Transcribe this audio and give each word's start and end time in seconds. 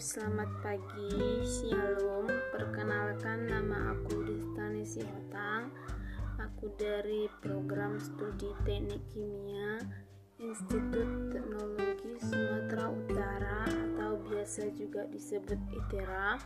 selamat 0.00 0.64
pagi, 0.64 1.44
shalom. 1.44 2.24
Perkenalkan 2.56 3.44
nama 3.44 3.92
aku 3.92 4.24
Destani 4.24 4.80
Sihotang. 4.80 5.68
Aku 6.40 6.72
dari 6.80 7.28
program 7.44 8.00
studi 8.00 8.48
Teknik 8.64 9.04
Kimia 9.12 9.76
Institut 10.40 11.28
Teknologi 11.28 12.16
Sumatera 12.16 12.88
Utara 12.88 13.68
atau 13.68 14.16
biasa 14.24 14.72
juga 14.72 15.04
disebut 15.12 15.60
ITERA. 15.68 16.40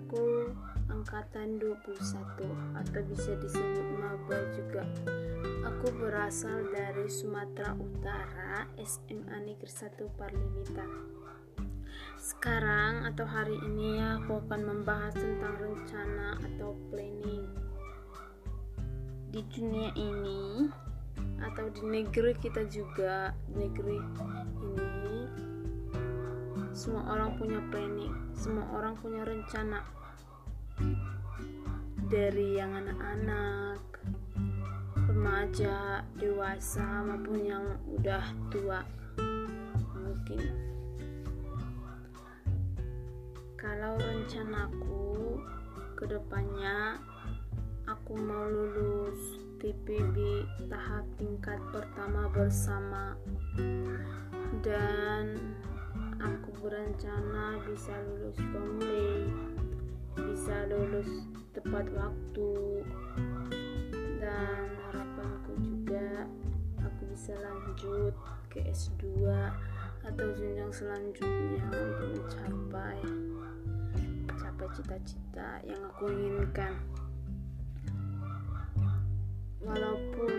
Aku 0.00 0.48
angkatan 0.88 1.60
21 1.60 1.92
atau 2.72 3.00
bisa 3.04 3.36
disebut 3.36 3.86
maba 4.00 4.40
juga. 4.56 4.88
Aku 5.76 5.92
berasal 5.92 6.72
dari 6.72 7.04
Sumatera 7.12 7.76
Utara, 7.76 8.64
SMA 8.80 9.44
Negeri 9.44 9.68
1 9.68 10.08
Parlimita 10.16 10.88
sekarang 12.26 13.06
atau 13.06 13.22
hari 13.22 13.54
ini 13.54 14.02
aku 14.02 14.42
akan 14.42 14.66
membahas 14.66 15.14
tentang 15.14 15.54
rencana 15.62 16.34
atau 16.42 16.74
planning. 16.90 17.46
Di 19.30 19.46
dunia 19.54 19.94
ini 19.94 20.66
atau 21.38 21.70
di 21.70 21.86
negeri 21.86 22.34
kita 22.34 22.66
juga 22.66 23.30
negeri 23.54 24.02
ini 24.58 25.18
semua 26.74 27.14
orang 27.14 27.38
punya 27.38 27.62
planning 27.70 28.10
semua 28.34 28.66
orang 28.74 28.98
punya 28.98 29.22
rencana. 29.22 29.86
Dari 32.10 32.58
yang 32.58 32.74
anak-anak 32.74 34.02
remaja 35.14 36.02
dewasa 36.18 37.06
maupun 37.06 37.38
yang 37.38 37.78
udah 37.86 38.26
tua 38.50 38.82
mungkin 39.94 40.65
rencanaku 44.26 45.38
ke 45.94 46.02
depannya 46.10 46.98
aku 47.86 48.18
mau 48.18 48.42
lulus 48.42 49.38
TPB 49.62 50.42
tahap 50.66 51.06
tingkat 51.14 51.62
pertama 51.70 52.26
bersama. 52.34 53.14
Dan 54.66 55.54
aku 56.18 56.50
berencana 56.58 57.62
bisa 57.70 57.94
lulus 58.02 58.34
pemulai 58.50 59.30
bisa 60.18 60.74
lulus 60.74 61.30
tepat 61.54 61.86
waktu. 61.94 62.82
Dan 64.18 64.66
harapanku 64.90 65.54
juga 65.62 66.26
aku 66.82 67.14
bisa 67.14 67.30
lanjut 67.38 68.10
ke 68.50 68.58
S2 68.74 69.22
atau 70.02 70.26
jenjang 70.34 70.74
selanjutnya 70.74 71.62
untuk 71.70 72.26
mencapai 72.26 72.98
cita-cita 74.74 75.62
yang 75.62 75.80
aku 75.86 76.10
inginkan. 76.10 76.74
Walaupun 79.62 80.32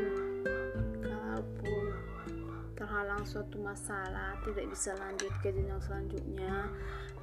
kalaupun 1.04 1.84
terhalang 2.78 3.24
suatu 3.28 3.60
masalah 3.60 4.40
tidak 4.48 4.72
bisa 4.72 4.96
lanjut 4.96 5.34
ke 5.44 5.52
jenjang 5.52 5.82
selanjutnya 5.84 6.72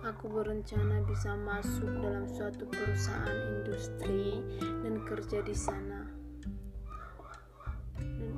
aku 0.04 0.28
berencana 0.28 1.00
bisa 1.08 1.32
masuk 1.32 1.88
dalam 2.04 2.28
suatu 2.28 2.68
perusahaan 2.68 3.40
industri 3.56 4.44
dan 4.84 5.00
kerja 5.08 5.40
di 5.40 5.56
sana. 5.56 6.04
Dan 7.96 8.36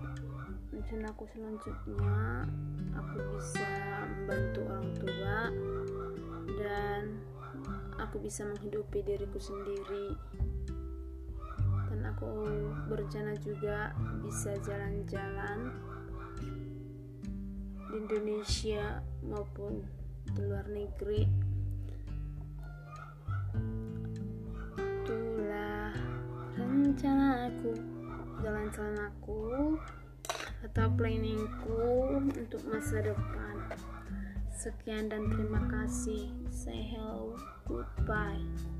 rencana 0.70 1.10
aku 1.10 1.26
selanjutnya 1.34 2.46
aku 2.94 3.16
bisa 3.34 3.66
membantu 4.06 4.60
orang 4.70 4.88
tua 4.94 5.38
dan 6.54 6.75
aku 8.06 8.22
bisa 8.22 8.46
menghidupi 8.46 9.02
diriku 9.02 9.42
sendiri. 9.42 10.14
Dan 11.90 12.06
aku 12.06 12.46
berencana 12.86 13.34
juga 13.42 13.90
bisa 14.22 14.54
jalan-jalan 14.62 15.74
di 17.90 17.94
Indonesia 17.98 19.02
maupun 19.26 19.82
di 20.30 20.40
luar 20.46 20.70
negeri. 20.70 21.26
Itulah 24.78 25.90
rencana 26.54 27.50
aku 27.50 27.70
jalan-jalan 28.38 28.98
aku 29.10 29.74
atau 30.62 30.86
planningku 30.94 31.82
untuk 32.22 32.62
masa 32.70 33.02
depan 33.02 33.55
sekian 34.56 35.12
dan 35.12 35.28
terima 35.28 35.60
kasih. 35.68 36.32
Say 36.48 36.80
hello. 36.92 37.36
Goodbye 37.68 38.75